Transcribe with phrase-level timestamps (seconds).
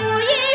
[0.00, 0.49] 不言。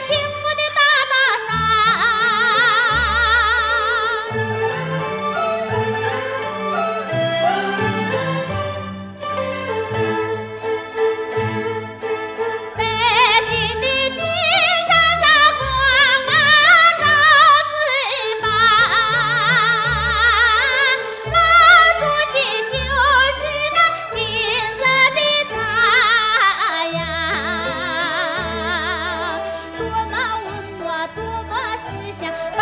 [31.85, 32.54] 思想